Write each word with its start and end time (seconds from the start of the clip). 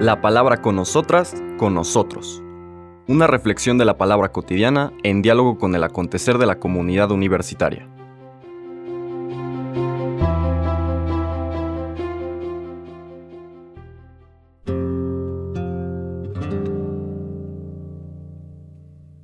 La 0.00 0.20
palabra 0.20 0.60
con 0.60 0.76
nosotras, 0.76 1.34
con 1.56 1.74
nosotros. 1.74 2.42
Una 3.06 3.26
reflexión 3.26 3.78
de 3.78 3.84
la 3.84 3.98
palabra 3.98 4.32
cotidiana 4.32 4.92
en 5.02 5.22
diálogo 5.22 5.58
con 5.58 5.74
el 5.74 5.84
acontecer 5.84 6.38
de 6.38 6.46
la 6.46 6.58
comunidad 6.58 7.10
universitaria. 7.10 7.88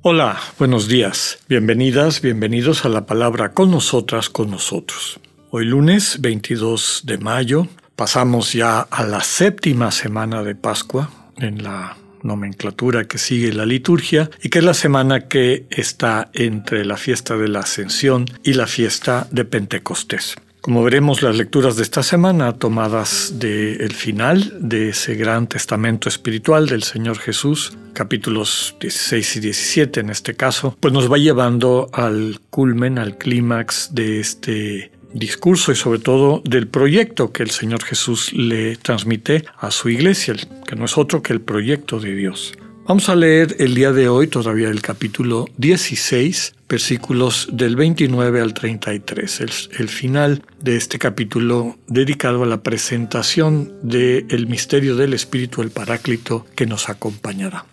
Hola, 0.03 0.39
buenos 0.57 0.87
días. 0.87 1.37
Bienvenidas, 1.47 2.21
bienvenidos 2.21 2.85
a 2.85 2.89
la 2.89 3.05
palabra 3.05 3.53
con 3.53 3.69
nosotras, 3.69 4.31
con 4.31 4.49
nosotros. 4.49 5.19
Hoy 5.51 5.65
lunes 5.65 6.21
22 6.21 7.01
de 7.05 7.19
mayo 7.19 7.67
pasamos 8.01 8.53
ya 8.53 8.79
a 8.79 9.03
la 9.03 9.21
séptima 9.21 9.91
semana 9.91 10.41
de 10.41 10.55
Pascua 10.55 11.11
en 11.37 11.61
la 11.61 11.95
nomenclatura 12.23 13.05
que 13.05 13.19
sigue 13.19 13.53
la 13.53 13.67
liturgia 13.67 14.31
y 14.41 14.49
que 14.49 14.57
es 14.57 14.65
la 14.65 14.73
semana 14.73 15.27
que 15.27 15.67
está 15.69 16.31
entre 16.33 16.83
la 16.83 16.97
fiesta 16.97 17.37
de 17.37 17.47
la 17.47 17.59
Ascensión 17.59 18.25
y 18.43 18.53
la 18.53 18.65
fiesta 18.65 19.27
de 19.29 19.45
Pentecostés. 19.45 20.35
Como 20.61 20.83
veremos, 20.83 21.21
las 21.21 21.35
lecturas 21.35 21.75
de 21.75 21.83
esta 21.83 22.01
semana, 22.01 22.53
tomadas 22.53 23.33
del 23.37 23.93
final 23.93 24.51
de 24.59 24.89
ese 24.89 25.13
gran 25.13 25.45
testamento 25.45 26.09
espiritual 26.09 26.65
del 26.65 26.81
Señor 26.81 27.19
Jesús, 27.19 27.77
capítulos 27.93 28.75
16 28.81 29.35
y 29.35 29.39
17 29.41 29.99
en 29.99 30.09
este 30.09 30.33
caso, 30.33 30.75
pues 30.79 30.91
nos 30.91 31.11
va 31.11 31.19
llevando 31.19 31.91
al 31.93 32.39
culmen, 32.49 32.97
al 32.97 33.19
clímax 33.19 33.93
de 33.93 34.19
este 34.19 34.91
discurso 35.13 35.71
y 35.71 35.75
sobre 35.75 35.99
todo 35.99 36.41
del 36.45 36.67
proyecto 36.67 37.31
que 37.31 37.43
el 37.43 37.49
Señor 37.49 37.83
Jesús 37.83 38.33
le 38.33 38.75
transmite 38.77 39.45
a 39.57 39.71
su 39.71 39.89
iglesia, 39.89 40.35
que 40.67 40.75
no 40.75 40.85
es 40.85 40.97
otro 40.97 41.21
que 41.21 41.33
el 41.33 41.41
proyecto 41.41 41.99
de 41.99 42.15
Dios. 42.15 42.53
Vamos 42.87 43.07
a 43.07 43.15
leer 43.15 43.55
el 43.59 43.73
día 43.73 43.93
de 43.93 44.09
hoy 44.09 44.27
todavía 44.27 44.67
el 44.67 44.81
capítulo 44.81 45.47
16, 45.55 46.55
versículos 46.67 47.47
del 47.51 47.75
29 47.75 48.41
al 48.41 48.53
33, 48.53 49.69
el, 49.77 49.87
final 49.87 50.43
de 50.59 50.75
este 50.75 50.99
capítulo 50.99 51.77
dedicado 51.87 52.43
a 52.43 52.47
la 52.47 52.63
presentación 52.63 53.71
del 53.81 54.47
misterio 54.47 54.95
del 54.95 55.13
Espíritu, 55.13 55.61
el 55.61 55.69
Paráclito, 55.69 56.45
que 56.55 56.65
nos 56.65 56.89
acompañará. 56.89 57.65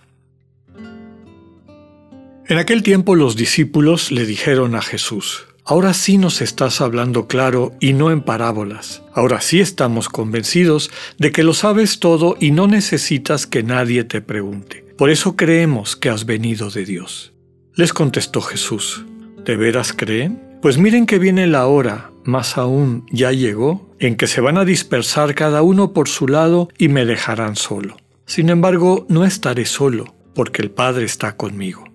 En 2.47 2.59
aquel 2.59 2.83
tiempo 2.83 3.17
los 3.17 3.35
discípulos 3.35 4.13
le 4.13 4.25
dijeron 4.25 4.75
a 4.75 4.83
Jesús, 4.83 5.48
Ahora 5.71 5.93
sí 5.93 6.17
nos 6.17 6.41
estás 6.41 6.81
hablando 6.81 7.27
claro 7.27 7.75
y 7.79 7.93
no 7.93 8.11
en 8.11 8.23
parábolas. 8.23 9.03
Ahora 9.13 9.43
sí 9.43 9.61
estamos 9.61 10.09
convencidos 10.09 10.91
de 11.19 11.31
que 11.31 11.45
lo 11.45 11.53
sabes 11.53 12.01
todo 12.01 12.39
y 12.41 12.53
no 12.53 12.67
necesitas 12.67 13.47
que 13.47 13.63
nadie 13.63 14.05
te 14.05 14.23
pregunte. 14.23 14.87
Por 14.97 15.11
eso 15.11 15.37
creemos 15.37 15.95
que 15.95 16.09
has 16.09 16.25
venido 16.25 16.71
de 16.71 16.87
Dios. 16.87 17.35
Les 17.75 17.93
contestó 17.93 18.41
Jesús, 18.41 19.05
¿de 19.45 19.57
veras 19.57 19.93
creen? 19.93 20.43
Pues 20.63 20.79
miren 20.79 21.05
que 21.05 21.19
viene 21.19 21.47
la 21.47 21.67
hora, 21.67 22.13
más 22.25 22.57
aún 22.57 23.05
ya 23.13 23.33
llegó, 23.33 23.95
en 23.99 24.17
que 24.17 24.27
se 24.27 24.41
van 24.41 24.57
a 24.57 24.65
dispersar 24.65 25.35
cada 25.35 25.61
uno 25.61 25.93
por 25.93 26.09
su 26.09 26.29
lado 26.29 26.71
y 26.79 26.89
me 26.89 27.05
dejarán 27.05 27.57
solo. 27.57 27.99
Sin 28.25 28.49
embargo, 28.49 29.05
no 29.11 29.27
estaré 29.27 29.67
solo, 29.67 30.15
porque 30.35 30.63
el 30.63 30.71
Padre 30.71 31.05
está 31.05 31.37
conmigo. 31.37 31.88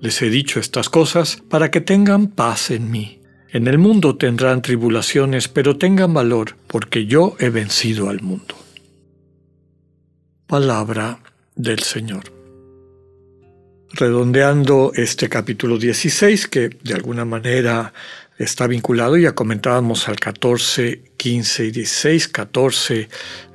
Les 0.00 0.22
he 0.22 0.30
dicho 0.30 0.60
estas 0.60 0.88
cosas 0.88 1.42
para 1.48 1.70
que 1.70 1.80
tengan 1.80 2.28
paz 2.28 2.70
en 2.70 2.90
mí. 2.90 3.20
En 3.50 3.66
el 3.66 3.78
mundo 3.78 4.16
tendrán 4.16 4.62
tribulaciones, 4.62 5.48
pero 5.48 5.76
tengan 5.76 6.14
valor, 6.14 6.56
porque 6.66 7.06
yo 7.06 7.34
he 7.40 7.48
vencido 7.48 8.08
al 8.08 8.20
mundo. 8.20 8.54
Palabra 10.46 11.20
del 11.56 11.80
Señor. 11.80 12.24
Redondeando 13.90 14.92
este 14.94 15.28
capítulo 15.28 15.78
16, 15.78 16.46
que 16.46 16.68
de 16.68 16.94
alguna 16.94 17.24
manera 17.24 17.92
está 18.38 18.66
vinculado, 18.66 19.16
ya 19.16 19.34
comentábamos 19.34 20.08
al 20.08 20.20
14, 20.20 21.02
15 21.16 21.64
y 21.64 21.70
16, 21.70 22.28
14, 22.28 23.08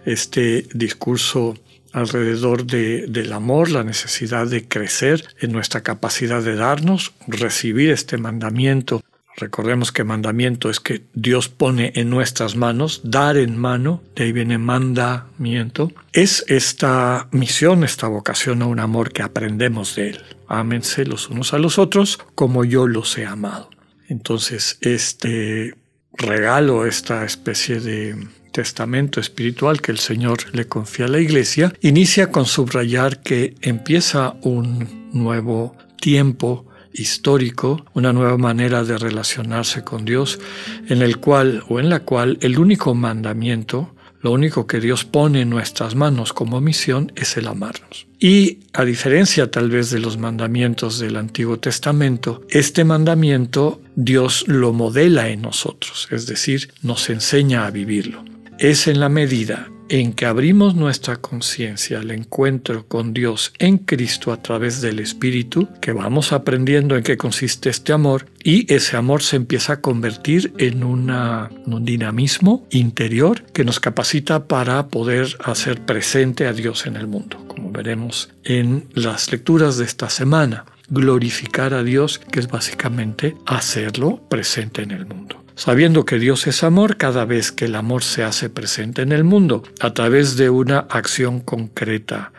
este 0.05 0.67
discurso 0.73 1.53
alrededor 1.93 2.65
de, 2.65 3.07
del 3.07 3.31
amor, 3.31 3.71
la 3.71 3.83
necesidad 3.83 4.47
de 4.47 4.67
crecer 4.67 5.23
en 5.39 5.51
nuestra 5.51 5.81
capacidad 5.81 6.41
de 6.41 6.55
darnos, 6.55 7.13
recibir 7.27 7.91
este 7.91 8.17
mandamiento 8.17 9.01
Recordemos 9.35 9.91
que 9.91 10.03
mandamiento 10.03 10.69
es 10.69 10.79
que 10.79 11.03
Dios 11.13 11.49
pone 11.49 11.91
en 11.95 12.09
nuestras 12.09 12.55
manos, 12.55 13.01
dar 13.03 13.37
en 13.37 13.57
mano, 13.57 14.03
de 14.15 14.25
ahí 14.25 14.31
viene 14.31 14.57
mandamiento. 14.57 15.91
Es 16.11 16.45
esta 16.47 17.27
misión, 17.31 17.83
esta 17.83 18.07
vocación 18.07 18.61
a 18.61 18.67
un 18.67 18.79
amor 18.79 19.11
que 19.11 19.23
aprendemos 19.23 19.95
de 19.95 20.11
Él. 20.11 20.23
Ámense 20.47 21.05
los 21.05 21.29
unos 21.29 21.53
a 21.53 21.57
los 21.57 21.79
otros 21.79 22.19
como 22.35 22.63
yo 22.63 22.87
los 22.87 23.17
he 23.17 23.25
amado. 23.25 23.71
Entonces, 24.07 24.77
este 24.81 25.75
regalo, 26.15 26.85
esta 26.85 27.25
especie 27.25 27.79
de 27.79 28.27
testamento 28.53 29.19
espiritual 29.19 29.81
que 29.81 29.91
el 29.91 29.97
Señor 29.97 30.37
le 30.53 30.67
confía 30.67 31.07
a 31.07 31.09
la 31.09 31.19
iglesia, 31.19 31.73
inicia 31.81 32.31
con 32.31 32.45
subrayar 32.45 33.21
que 33.21 33.55
empieza 33.61 34.35
un 34.43 35.09
nuevo 35.11 35.75
tiempo 35.99 36.65
histórico, 36.93 37.83
una 37.93 38.13
nueva 38.13 38.37
manera 38.37 38.83
de 38.83 38.97
relacionarse 38.97 39.83
con 39.83 40.05
Dios, 40.05 40.39
en 40.87 41.01
el 41.01 41.17
cual 41.17 41.63
o 41.67 41.79
en 41.79 41.89
la 41.89 42.01
cual 42.01 42.37
el 42.41 42.59
único 42.59 42.93
mandamiento, 42.93 43.95
lo 44.21 44.31
único 44.31 44.67
que 44.67 44.79
Dios 44.79 45.03
pone 45.03 45.41
en 45.41 45.49
nuestras 45.49 45.95
manos 45.95 46.31
como 46.31 46.61
misión 46.61 47.11
es 47.15 47.35
el 47.35 47.47
amarnos. 47.47 48.07
Y 48.19 48.59
a 48.71 48.85
diferencia 48.85 49.51
tal 49.51 49.69
vez 49.69 49.89
de 49.89 49.99
los 49.99 50.17
mandamientos 50.17 50.99
del 50.99 51.17
Antiguo 51.17 51.59
Testamento, 51.59 52.41
este 52.49 52.85
mandamiento 52.85 53.81
Dios 53.95 54.45
lo 54.47 54.71
modela 54.71 55.27
en 55.27 55.41
nosotros, 55.41 56.07
es 56.11 56.25
decir, 56.27 56.71
nos 56.83 57.09
enseña 57.09 57.65
a 57.65 57.71
vivirlo. 57.71 58.32
Es 58.59 58.87
en 58.87 58.99
la 58.99 59.09
medida 59.09 59.69
en 59.89 60.13
que 60.13 60.25
abrimos 60.25 60.75
nuestra 60.75 61.17
conciencia 61.17 61.99
al 61.99 62.11
encuentro 62.11 62.87
con 62.87 63.13
Dios 63.13 63.53
en 63.59 63.77
Cristo 63.77 64.31
a 64.31 64.41
través 64.41 64.81
del 64.81 64.99
Espíritu, 64.99 65.67
que 65.81 65.91
vamos 65.91 66.31
aprendiendo 66.31 66.95
en 66.95 67.03
qué 67.03 67.17
consiste 67.17 67.69
este 67.69 67.93
amor 67.93 68.25
y 68.43 68.71
ese 68.73 68.97
amor 68.97 69.21
se 69.21 69.35
empieza 69.35 69.73
a 69.73 69.81
convertir 69.81 70.53
en, 70.57 70.83
una, 70.83 71.49
un 71.65 71.85
dinamismo 71.85 72.65
interior 72.71 73.43
que 73.53 73.65
nos 73.65 73.79
capacita 73.79 74.47
para 74.47 74.87
poder 74.87 75.35
hacer 75.43 75.81
presente 75.85 76.47
a 76.47 76.53
Dios 76.53 76.85
en 76.85 76.95
el 76.95 77.07
mundo, 77.07 77.43
como 77.47 77.71
veremos 77.71 78.29
en 78.43 78.87
las 78.93 79.31
lecturas 79.31 79.77
de 79.77 79.85
esta 79.85 80.09
semana. 80.09 80.65
Glorificar 80.89 81.73
a 81.73 81.83
Dios, 81.83 82.19
que 82.19 82.39
es 82.39 82.47
básicamente 82.47 83.35
hacerlo 83.45 84.21
presente 84.29 84.81
en 84.81 84.91
el 84.91 85.05
mundo 85.05 85.42
sabiendo 85.55 86.05
que 86.05 86.19
Dios 86.19 86.47
es 86.47 86.63
amor 86.63 86.97
cada 86.97 87.25
vez 87.25 87.51
que 87.51 87.65
el 87.65 87.75
amor 87.75 88.03
se 88.03 88.23
hace 88.23 88.49
presente 88.49 89.01
en 89.01 89.11
el 89.11 89.23
mundo, 89.23 89.63
a 89.79 89.93
través 89.93 90.37
de 90.37 90.49
una 90.49 90.79
acción 90.79 91.39
concreta 91.39 92.31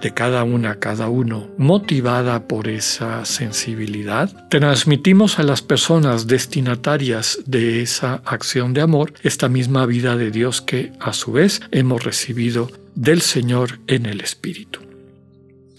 de 0.00 0.12
cada 0.12 0.42
una, 0.42 0.80
cada 0.80 1.08
uno, 1.08 1.48
motivada 1.56 2.48
por 2.48 2.68
esa 2.68 3.24
sensibilidad, 3.24 4.48
transmitimos 4.50 5.38
a 5.38 5.44
las 5.44 5.62
personas 5.62 6.26
destinatarias 6.26 7.38
de 7.46 7.82
esa 7.82 8.20
acción 8.24 8.74
de 8.74 8.80
amor 8.80 9.14
esta 9.22 9.48
misma 9.48 9.86
vida 9.86 10.16
de 10.16 10.32
Dios 10.32 10.60
que 10.60 10.92
a 11.00 11.12
su 11.12 11.32
vez 11.32 11.60
hemos 11.70 12.02
recibido 12.02 12.68
del 12.96 13.22
Señor 13.22 13.78
en 13.86 14.06
el 14.06 14.20
Espíritu 14.20 14.91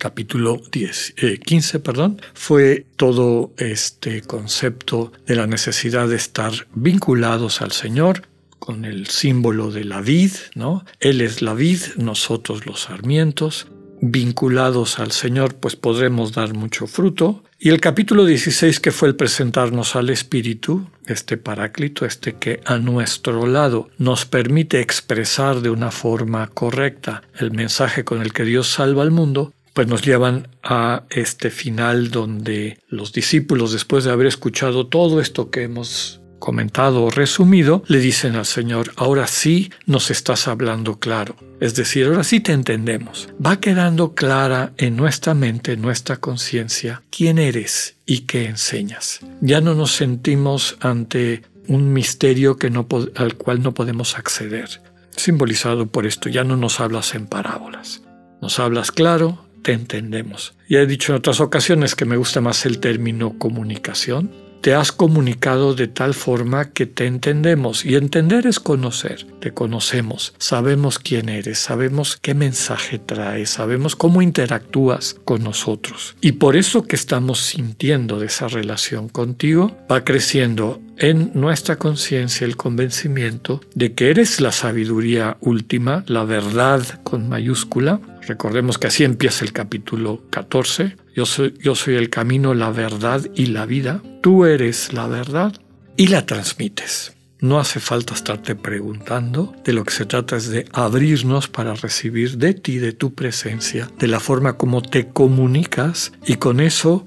capítulo 0.03 0.61
10, 0.69 1.15
15, 1.45 1.77
eh, 1.77 1.79
perdón, 1.79 2.21
fue 2.33 2.85
todo 2.97 3.53
este 3.57 4.21
concepto 4.21 5.13
de 5.25 5.37
la 5.37 5.47
necesidad 5.47 6.09
de 6.09 6.17
estar 6.17 6.51
vinculados 6.75 7.61
al 7.61 7.71
Señor 7.71 8.23
con 8.59 8.83
el 8.83 9.07
símbolo 9.07 9.71
de 9.71 9.85
la 9.85 10.01
vid, 10.01 10.33
¿no? 10.55 10.83
Él 10.99 11.21
es 11.21 11.41
la 11.41 11.53
vid, 11.53 11.79
nosotros 11.95 12.65
los 12.65 12.81
sarmientos, 12.81 13.67
vinculados 14.01 14.99
al 14.99 15.13
Señor, 15.13 15.55
pues 15.55 15.77
podremos 15.77 16.33
dar 16.33 16.53
mucho 16.53 16.85
fruto. 16.85 17.41
Y 17.57 17.69
el 17.69 17.79
capítulo 17.79 18.25
16, 18.25 18.81
que 18.81 18.91
fue 18.91 19.07
el 19.07 19.15
presentarnos 19.15 19.95
al 19.95 20.09
Espíritu, 20.09 20.85
este 21.07 21.37
paráclito, 21.37 22.05
este 22.05 22.33
que 22.33 22.59
a 22.65 22.77
nuestro 22.77 23.47
lado 23.47 23.87
nos 23.97 24.25
permite 24.25 24.81
expresar 24.81 25.61
de 25.61 25.69
una 25.69 25.91
forma 25.91 26.47
correcta 26.47 27.23
el 27.39 27.51
mensaje 27.51 28.03
con 28.03 28.21
el 28.21 28.33
que 28.33 28.43
Dios 28.43 28.67
salva 28.67 29.03
al 29.03 29.11
mundo, 29.11 29.53
pues 29.73 29.87
nos 29.87 30.03
llevan 30.03 30.47
a 30.63 31.03
este 31.09 31.49
final 31.49 32.11
donde 32.11 32.79
los 32.87 33.11
discípulos, 33.11 33.73
después 33.73 34.03
de 34.03 34.11
haber 34.11 34.27
escuchado 34.27 34.87
todo 34.87 35.19
esto 35.19 35.49
que 35.49 35.63
hemos 35.63 36.21
comentado 36.39 37.03
o 37.03 37.09
resumido, 37.09 37.83
le 37.87 37.99
dicen 37.99 38.35
al 38.35 38.45
Señor, 38.45 38.91
ahora 38.97 39.27
sí 39.27 39.71
nos 39.85 40.11
estás 40.11 40.47
hablando 40.47 40.99
claro. 40.99 41.37
Es 41.61 41.73
decir, 41.75 42.05
ahora 42.05 42.25
sí 42.25 42.41
te 42.41 42.51
entendemos. 42.51 43.29
Va 43.43 43.61
quedando 43.61 44.13
clara 44.13 44.73
en 44.77 44.97
nuestra 44.97 45.33
mente, 45.33 45.71
en 45.71 45.81
nuestra 45.81 46.17
conciencia, 46.17 47.01
quién 47.09 47.37
eres 47.37 47.95
y 48.05 48.21
qué 48.21 48.45
enseñas. 48.47 49.21
Ya 49.39 49.61
no 49.61 49.73
nos 49.73 49.93
sentimos 49.93 50.75
ante 50.81 51.43
un 51.67 51.93
misterio 51.93 52.57
que 52.57 52.69
no, 52.69 52.87
al 53.15 53.35
cual 53.35 53.63
no 53.63 53.73
podemos 53.73 54.17
acceder, 54.17 54.81
simbolizado 55.15 55.87
por 55.87 56.05
esto, 56.05 56.27
ya 56.29 56.43
no 56.43 56.57
nos 56.57 56.79
hablas 56.79 57.15
en 57.15 57.27
parábolas, 57.27 58.01
nos 58.41 58.59
hablas 58.59 58.91
claro, 58.91 59.42
te 59.63 59.73
entendemos. 59.73 60.53
Ya 60.69 60.79
he 60.79 60.85
dicho 60.85 61.11
en 61.11 61.17
otras 61.17 61.39
ocasiones 61.39 61.95
que 61.95 62.05
me 62.05 62.17
gusta 62.17 62.41
más 62.41 62.65
el 62.65 62.79
término 62.79 63.39
comunicación, 63.39 64.31
te 64.63 64.73
has 64.73 64.93
comunicado 64.93 65.75
de 65.75 65.89
tal 65.89 66.13
forma 66.13 66.71
que 66.71 66.85
te 66.85 67.05
entendemos. 67.05 67.83
Y 67.83 67.95
entender 67.95 68.47
es 68.47 68.61
conocer. 68.61 69.27
Te 69.41 69.53
conocemos, 69.53 70.33
sabemos 70.37 70.99
quién 70.99 71.27
eres, 71.27 71.59
sabemos 71.59 72.17
qué 72.21 72.33
mensaje 72.33 72.97
traes, 72.97 73.49
sabemos 73.49 73.97
cómo 73.97 74.21
interactúas 74.21 75.17
con 75.25 75.43
nosotros. 75.43 76.15
Y 76.21 76.33
por 76.33 76.55
eso 76.55 76.83
que 76.83 76.95
estamos 76.95 77.41
sintiendo 77.41 78.19
de 78.19 78.27
esa 78.27 78.47
relación 78.47 79.09
contigo, 79.09 79.75
va 79.91 80.05
creciendo 80.05 80.81
en 80.97 81.31
nuestra 81.33 81.75
conciencia 81.75 82.45
el 82.45 82.55
convencimiento 82.55 83.59
de 83.75 83.93
que 83.93 84.11
eres 84.11 84.39
la 84.39 84.53
sabiduría 84.53 85.35
última, 85.41 86.05
la 86.07 86.23
verdad 86.23 87.01
con 87.03 87.27
mayúscula. 87.27 87.99
Recordemos 88.25 88.77
que 88.77 88.87
así 88.87 89.03
empieza 89.03 89.43
el 89.43 89.51
capítulo 89.51 90.23
14. 90.29 90.95
Yo 91.13 91.25
soy, 91.25 91.53
yo 91.59 91.75
soy 91.75 91.95
el 91.95 92.09
camino, 92.09 92.53
la 92.53 92.69
verdad 92.69 93.25
y 93.35 93.47
la 93.47 93.65
vida. 93.65 94.01
Tú 94.23 94.45
eres 94.45 94.93
la 94.93 95.05
verdad 95.07 95.53
y 95.97 96.07
la 96.07 96.25
transmites. 96.25 97.13
No 97.41 97.59
hace 97.59 97.81
falta 97.81 98.13
estarte 98.13 98.55
preguntando, 98.55 99.53
de 99.65 99.73
lo 99.73 99.83
que 99.83 99.91
se 99.91 100.05
trata 100.05 100.37
es 100.37 100.47
de 100.47 100.65
abrirnos 100.71 101.49
para 101.49 101.73
recibir 101.73 102.37
de 102.37 102.53
ti, 102.53 102.77
de 102.77 102.93
tu 102.93 103.13
presencia, 103.13 103.89
de 103.99 104.07
la 104.07 104.21
forma 104.21 104.53
como 104.53 104.81
te 104.81 105.09
comunicas 105.09 106.13
y 106.25 106.35
con 106.35 106.61
eso 106.61 107.05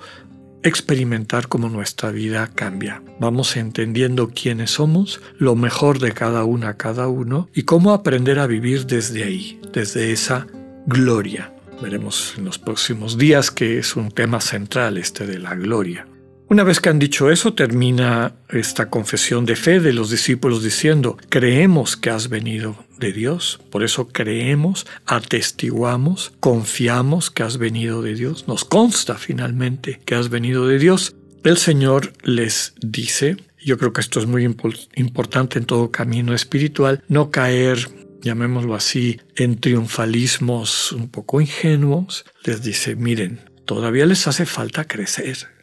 experimentar 0.62 1.48
cómo 1.48 1.70
nuestra 1.70 2.10
vida 2.10 2.50
cambia. 2.54 3.02
Vamos 3.19 3.56
entendiendo 3.56 4.28
quiénes 4.28 4.72
somos, 4.72 5.22
lo 5.38 5.56
mejor 5.56 6.00
de 6.00 6.12
cada 6.12 6.44
una, 6.44 6.76
cada 6.76 7.08
uno 7.08 7.48
y 7.54 7.62
cómo 7.62 7.94
aprender 7.94 8.38
a 8.38 8.46
vivir 8.46 8.84
desde 8.84 9.24
ahí, 9.24 9.58
desde 9.72 10.12
esa 10.12 10.48
gloria. 10.86 11.50
Veremos 11.80 12.34
en 12.36 12.44
los 12.44 12.58
próximos 12.58 13.16
días 13.16 13.50
que 13.50 13.78
es 13.78 13.96
un 13.96 14.10
tema 14.10 14.42
central 14.42 14.98
este 14.98 15.26
de 15.26 15.38
la 15.38 15.54
gloria. 15.54 16.06
Una 16.48 16.62
vez 16.62 16.78
que 16.78 16.88
han 16.88 17.00
dicho 17.00 17.28
eso, 17.28 17.54
termina 17.54 18.37
esta 18.50 18.88
confesión 18.88 19.46
de 19.46 19.56
fe 19.56 19.81
de 19.81 19.93
los 19.93 20.10
discípulos 20.10 20.62
diciendo, 20.62 21.19
creemos 21.28 21.96
que 21.96 22.10
has 22.10 22.28
venido 22.28 22.76
de 23.00 23.12
Dios, 23.12 23.58
por 23.70 23.82
eso 23.82 24.06
creemos, 24.08 24.87
atestiguamos, 25.06 26.32
confiamos 26.38 27.32
que 27.32 27.43
has 27.43 27.58
venido 27.58 28.00
de 28.00 28.14
Dios, 28.14 28.46
nos 28.46 28.64
consta 28.64 29.16
finalmente 29.16 30.00
que 30.04 30.14
has 30.14 30.28
venido 30.28 30.69
de 30.69 30.78
Dios. 30.78 31.16
El 31.43 31.56
Señor 31.56 32.12
les 32.22 32.75
dice, 32.81 33.37
yo 33.58 33.76
creo 33.76 33.93
que 33.93 34.00
esto 34.00 34.20
es 34.20 34.26
muy 34.26 34.44
importante 34.44 35.58
en 35.58 35.64
todo 35.64 35.90
camino 35.90 36.32
espiritual, 36.32 37.02
no 37.08 37.32
caer 37.32 37.88
llamémoslo 38.22 38.75
así, 38.75 39.20
en 39.37 39.60
triunfalismos 39.60 40.93
un 40.93 41.08
poco 41.08 41.40
ingenuos, 41.40 42.25
les 42.44 42.62
dice, 42.62 42.96
miren, 42.96 43.40
todavía 43.64 44.04
les 44.04 44.26
hace 44.26 44.46
falta 44.46 44.84
crecer. 44.84 45.56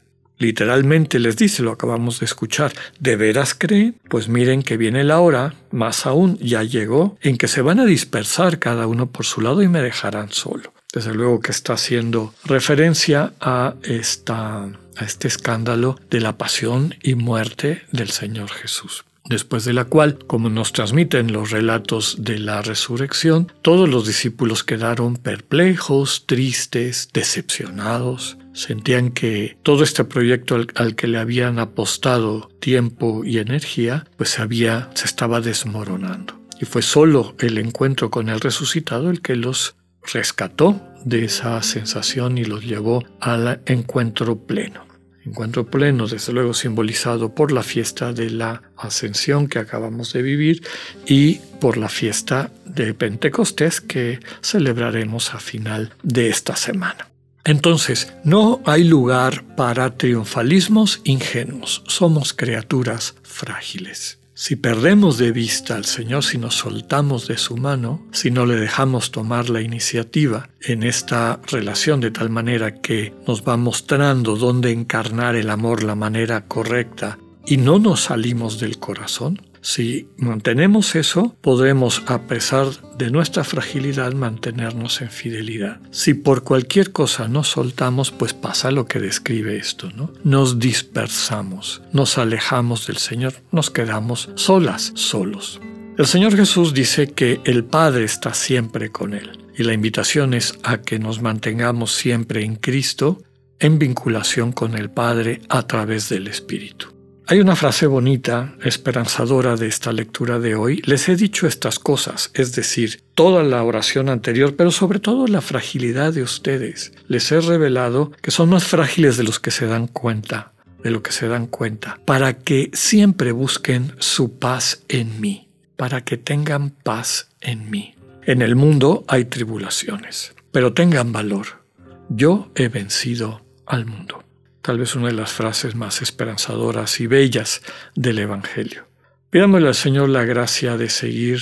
Literalmente 0.43 1.19
les 1.19 1.37
dice, 1.37 1.63
lo 1.63 1.71
acabamos 1.71 2.19
de 2.19 2.25
escuchar, 2.25 2.73
¿de 2.99 3.15
veras 3.15 3.55
creen? 3.57 3.95
Pues 4.09 4.27
miren 4.27 4.61
que 4.61 4.75
viene 4.75 5.05
la 5.05 5.21
hora, 5.21 5.53
más 5.71 6.05
aún 6.05 6.37
ya 6.39 6.63
llegó, 6.63 7.17
en 7.21 7.37
que 7.37 7.47
se 7.47 7.61
van 7.61 7.79
a 7.79 7.85
dispersar 7.85 8.59
cada 8.59 8.85
uno 8.87 9.09
por 9.09 9.25
su 9.25 9.39
lado 9.39 9.61
y 9.61 9.69
me 9.69 9.81
dejarán 9.81 10.33
solo. 10.33 10.73
Desde 10.93 11.13
luego 11.13 11.39
que 11.39 11.51
está 11.51 11.75
haciendo 11.75 12.33
referencia 12.43 13.31
a, 13.39 13.75
esta, 13.83 14.63
a 14.63 15.05
este 15.05 15.29
escándalo 15.29 15.97
de 16.09 16.19
la 16.19 16.37
pasión 16.37 16.93
y 17.01 17.15
muerte 17.15 17.83
del 17.93 18.09
Señor 18.09 18.49
Jesús 18.49 19.05
después 19.29 19.63
de 19.63 19.71
la 19.71 19.85
cual, 19.85 20.17
como 20.27 20.49
nos 20.49 20.73
transmiten 20.73 21.31
los 21.31 21.51
relatos 21.51 22.17
de 22.19 22.39
la 22.39 22.61
resurrección, 22.61 23.49
todos 23.61 23.87
los 23.87 24.05
discípulos 24.05 24.65
quedaron 24.65 25.15
perplejos, 25.15 26.25
tristes, 26.27 27.07
decepcionados, 27.13 28.37
sentían 28.53 29.11
que 29.11 29.57
todo 29.63 29.83
este 29.83 30.03
proyecto 30.03 30.55
al, 30.75 30.95
que 30.95 31.07
le 31.07 31.17
habían 31.17 31.59
apostado 31.59 32.49
tiempo 32.59 33.23
y 33.25 33.39
energía, 33.39 34.05
pues 34.17 34.39
había, 34.39 34.89
se 34.93 35.05
estaba 35.05 35.41
desmoronando. 35.41 36.39
Y 36.59 36.65
fue 36.65 36.81
solo 36.81 37.35
el 37.39 37.57
encuentro 37.57 38.09
con 38.09 38.29
el 38.29 38.39
resucitado 38.39 39.09
el 39.09 39.21
que 39.21 39.35
los 39.35 39.75
rescató 40.11 40.81
de 41.03 41.25
esa 41.25 41.61
sensación 41.63 42.37
y 42.37 42.45
los 42.45 42.63
llevó 42.63 43.03
al 43.19 43.61
encuentro 43.65 44.37
pleno. 44.37 44.85
Encuentro 45.25 45.65
pleno, 45.65 46.07
desde 46.07 46.33
luego 46.33 46.53
simbolizado 46.53 47.33
por 47.33 47.53
la 47.53 47.63
fiesta 47.63 48.11
de 48.11 48.29
la 48.29 48.61
ascensión 48.75 49.47
que 49.47 49.59
acabamos 49.59 50.11
de 50.11 50.21
vivir 50.21 50.67
y 51.05 51.35
por 51.61 51.77
la 51.77 51.87
fiesta 51.87 52.51
de 52.65 52.93
Pentecostés 52.93 53.79
que 53.79 54.19
celebraremos 54.41 55.33
a 55.33 55.39
final 55.39 55.93
de 56.03 56.27
esta 56.27 56.57
semana. 56.57 57.12
Entonces, 57.45 58.13
no 58.23 58.61
hay 58.65 58.83
lugar 58.83 59.43
para 59.55 59.97
triunfalismos 59.97 61.01
ingenuos. 61.03 61.83
Somos 61.87 62.33
criaturas 62.33 63.15
frágiles. 63.23 64.19
Si 64.35 64.55
perdemos 64.55 65.19
de 65.19 65.31
vista 65.31 65.75
al 65.75 65.85
Señor, 65.85 66.23
si 66.23 66.39
nos 66.39 66.55
soltamos 66.55 67.27
de 67.27 67.37
su 67.37 67.55
mano, 67.55 68.03
si 68.11 68.31
no 68.31 68.47
le 68.47 68.55
dejamos 68.55 69.11
tomar 69.11 69.49
la 69.49 69.61
iniciativa 69.61 70.49
en 70.61 70.81
esta 70.81 71.39
relación 71.51 71.99
de 71.99 72.09
tal 72.09 72.31
manera 72.31 72.81
que 72.81 73.13
nos 73.27 73.43
va 73.43 73.57
mostrando 73.57 74.35
dónde 74.35 74.71
encarnar 74.71 75.35
el 75.35 75.51
amor 75.51 75.83
la 75.83 75.95
manera 75.95 76.47
correcta 76.47 77.19
y 77.45 77.57
no 77.57 77.77
nos 77.77 78.05
salimos 78.05 78.59
del 78.59 78.79
corazón, 78.79 79.39
si 79.63 80.09
mantenemos 80.17 80.93
eso, 80.95 81.37
podremos, 81.39 82.03
a 82.07 82.23
pesar 82.23 82.67
de 82.97 83.09
nuestra 83.09 83.45
fragilidad, 83.45 84.11
mantenernos 84.11 85.01
en 85.01 85.09
fidelidad. 85.09 85.79
Si 85.89 86.13
por 86.13 86.43
cualquier 86.43 86.91
cosa 86.91 87.29
nos 87.29 87.47
soltamos, 87.47 88.11
pues 88.11 88.33
pasa 88.33 88.71
lo 88.71 88.85
que 88.85 88.99
describe 88.99 89.55
esto, 89.55 89.89
¿no? 89.95 90.11
Nos 90.25 90.59
dispersamos, 90.59 91.81
nos 91.93 92.17
alejamos 92.17 92.87
del 92.87 92.97
Señor, 92.97 93.35
nos 93.51 93.71
quedamos 93.71 94.29
solas, 94.35 94.91
solos. 94.95 95.61
El 95.97 96.07
Señor 96.07 96.35
Jesús 96.35 96.73
dice 96.73 97.07
que 97.07 97.39
el 97.45 97.63
Padre 97.63 98.03
está 98.03 98.33
siempre 98.33 98.89
con 98.89 99.13
Él 99.13 99.39
y 99.57 99.63
la 99.63 99.71
invitación 99.71 100.33
es 100.33 100.59
a 100.63 100.81
que 100.81 100.99
nos 100.99 101.21
mantengamos 101.21 101.93
siempre 101.93 102.43
en 102.43 102.57
Cristo 102.57 103.23
en 103.59 103.79
vinculación 103.79 104.51
con 104.51 104.75
el 104.75 104.89
Padre 104.89 105.39
a 105.47 105.65
través 105.67 106.09
del 106.09 106.27
Espíritu. 106.27 106.92
Hay 107.25 107.39
una 107.39 107.55
frase 107.55 107.87
bonita, 107.87 108.53
esperanzadora 108.63 109.55
de 109.55 109.67
esta 109.67 109.93
lectura 109.93 110.39
de 110.39 110.55
hoy. 110.55 110.81
Les 110.85 111.07
he 111.07 111.15
dicho 111.15 111.47
estas 111.47 111.79
cosas, 111.79 112.29
es 112.33 112.53
decir, 112.53 113.01
toda 113.15 113.43
la 113.43 113.63
oración 113.63 114.09
anterior, 114.09 114.57
pero 114.57 114.71
sobre 114.71 114.99
todo 114.99 115.25
la 115.27 115.39
fragilidad 115.39 116.11
de 116.11 116.21
ustedes. 116.21 116.91
Les 117.07 117.31
he 117.31 117.39
revelado 117.39 118.11
que 118.21 118.31
son 118.31 118.49
más 118.49 118.65
frágiles 118.65 119.15
de 119.15 119.23
los 119.23 119.39
que 119.39 119.51
se 119.51 119.67
dan 119.67 119.87
cuenta, 119.87 120.51
de 120.83 120.91
lo 120.91 121.01
que 121.01 121.13
se 121.13 121.29
dan 121.29 121.47
cuenta, 121.47 121.97
para 122.03 122.39
que 122.39 122.69
siempre 122.73 123.31
busquen 123.31 123.93
su 123.99 124.37
paz 124.37 124.83
en 124.89 125.21
mí, 125.21 125.47
para 125.77 126.03
que 126.03 126.17
tengan 126.17 126.71
paz 126.71 127.29
en 127.39 127.71
mí. 127.71 127.95
En 128.25 128.41
el 128.41 128.57
mundo 128.57 129.05
hay 129.07 129.23
tribulaciones, 129.23 130.35
pero 130.51 130.73
tengan 130.73 131.13
valor. 131.13 131.63
Yo 132.09 132.51
he 132.55 132.67
vencido 132.67 133.45
al 133.65 133.85
mundo 133.85 134.23
tal 134.63 134.79
vez 134.79 134.95
una 134.95 135.07
de 135.07 135.13
las 135.13 135.31
frases 135.31 135.75
más 135.75 136.01
esperanzadoras 136.01 136.99
y 136.99 137.05
bellas 137.05 137.61
del 137.95 138.17
Evangelio. 138.17 138.87
Pidámosle 139.29 139.67
al 139.67 139.75
Señor 139.75 140.09
la 140.09 140.23
gracia 140.23 140.77
de 140.77 140.89
seguir 140.89 141.41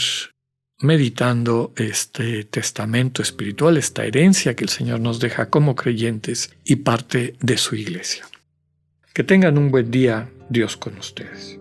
meditando 0.80 1.72
este 1.78 2.44
testamento 2.46 3.22
espiritual, 3.22 3.78
esta 3.78 4.06
herencia 4.06 4.56
que 4.56 4.64
el 4.64 4.70
Señor 4.70 5.00
nos 5.00 5.20
deja 5.20 5.50
como 5.50 5.76
creyentes 5.76 6.54
y 6.66 6.78
parte 6.78 7.36
de 7.40 7.58
su 7.58 7.76
iglesia. 7.76 8.26
Que 9.14 9.24
tengan 9.24 9.58
un 9.58 9.70
buen 9.70 9.92
día, 9.92 10.32
Dios 10.50 10.76
con 10.76 10.98
ustedes. 10.98 11.61